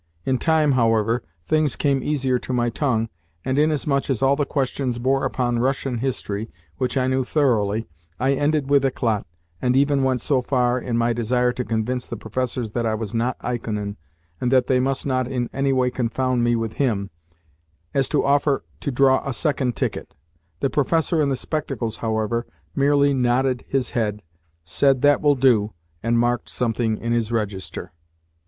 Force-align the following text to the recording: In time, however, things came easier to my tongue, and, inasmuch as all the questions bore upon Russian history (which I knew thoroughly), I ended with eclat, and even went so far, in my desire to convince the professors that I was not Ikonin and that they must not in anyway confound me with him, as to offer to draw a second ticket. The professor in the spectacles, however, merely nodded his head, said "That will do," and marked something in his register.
In 0.25 0.39
time, 0.39 0.71
however, 0.71 1.21
things 1.47 1.75
came 1.75 2.01
easier 2.01 2.39
to 2.39 2.51
my 2.51 2.71
tongue, 2.71 3.07
and, 3.45 3.59
inasmuch 3.59 4.09
as 4.09 4.23
all 4.23 4.35
the 4.35 4.47
questions 4.47 4.97
bore 4.97 5.23
upon 5.25 5.59
Russian 5.59 5.99
history 5.99 6.49
(which 6.77 6.97
I 6.97 7.05
knew 7.05 7.23
thoroughly), 7.23 7.87
I 8.19 8.33
ended 8.33 8.67
with 8.67 8.83
eclat, 8.83 9.27
and 9.61 9.77
even 9.77 10.01
went 10.01 10.21
so 10.21 10.41
far, 10.41 10.79
in 10.79 10.97
my 10.97 11.13
desire 11.13 11.51
to 11.53 11.63
convince 11.63 12.07
the 12.07 12.17
professors 12.17 12.71
that 12.71 12.83
I 12.83 12.95
was 12.95 13.13
not 13.13 13.37
Ikonin 13.43 13.95
and 14.39 14.51
that 14.51 14.65
they 14.65 14.79
must 14.79 15.05
not 15.05 15.27
in 15.27 15.51
anyway 15.53 15.91
confound 15.91 16.43
me 16.43 16.55
with 16.55 16.77
him, 16.77 17.11
as 17.93 18.09
to 18.09 18.25
offer 18.25 18.63
to 18.79 18.91
draw 18.91 19.21
a 19.23 19.33
second 19.35 19.75
ticket. 19.75 20.15
The 20.61 20.71
professor 20.71 21.21
in 21.21 21.29
the 21.29 21.35
spectacles, 21.35 21.97
however, 21.97 22.47
merely 22.75 23.13
nodded 23.13 23.65
his 23.67 23.91
head, 23.91 24.23
said 24.65 25.03
"That 25.03 25.21
will 25.21 25.35
do," 25.35 25.73
and 26.01 26.17
marked 26.17 26.49
something 26.49 26.97
in 26.97 27.11
his 27.11 27.31
register. 27.31 27.93